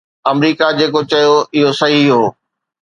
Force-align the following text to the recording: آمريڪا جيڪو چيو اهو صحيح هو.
آمريڪا 0.31 0.67
جيڪو 0.77 1.01
چيو 1.11 1.35
اهو 1.55 1.69
صحيح 1.79 2.05
هو. 2.15 2.23